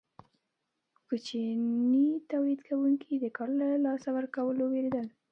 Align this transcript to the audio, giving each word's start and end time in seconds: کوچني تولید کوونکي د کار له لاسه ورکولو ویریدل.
کوچني 1.07 2.05
تولید 2.31 2.59
کوونکي 2.67 3.13
د 3.19 3.25
کار 3.37 3.49
له 3.59 3.67
لاسه 3.85 4.09
ورکولو 4.17 4.63
ویریدل. 4.69 5.07